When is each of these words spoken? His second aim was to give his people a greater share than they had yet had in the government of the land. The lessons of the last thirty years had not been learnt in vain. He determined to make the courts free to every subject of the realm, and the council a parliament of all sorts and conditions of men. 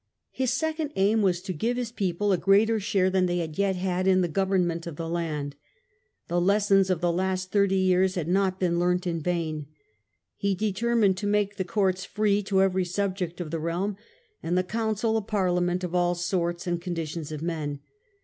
His 0.31 0.51
second 0.51 0.93
aim 0.95 1.21
was 1.21 1.43
to 1.43 1.53
give 1.53 1.77
his 1.77 1.91
people 1.91 2.31
a 2.31 2.37
greater 2.39 2.79
share 2.79 3.11
than 3.11 3.27
they 3.27 3.37
had 3.37 3.59
yet 3.59 3.75
had 3.75 4.07
in 4.07 4.21
the 4.21 4.27
government 4.27 4.87
of 4.87 4.95
the 4.95 5.07
land. 5.07 5.55
The 6.27 6.41
lessons 6.41 6.89
of 6.89 7.01
the 7.01 7.11
last 7.11 7.51
thirty 7.51 7.77
years 7.77 8.15
had 8.15 8.27
not 8.27 8.59
been 8.59 8.79
learnt 8.79 9.05
in 9.05 9.21
vain. 9.21 9.67
He 10.35 10.55
determined 10.55 11.17
to 11.17 11.27
make 11.27 11.57
the 11.57 11.63
courts 11.63 12.03
free 12.03 12.41
to 12.45 12.63
every 12.63 12.83
subject 12.83 13.39
of 13.39 13.51
the 13.51 13.59
realm, 13.59 13.95
and 14.41 14.57
the 14.57 14.63
council 14.63 15.17
a 15.17 15.21
parliament 15.21 15.83
of 15.83 15.93
all 15.93 16.15
sorts 16.15 16.65
and 16.65 16.81
conditions 16.81 17.31
of 17.31 17.43
men. 17.43 17.79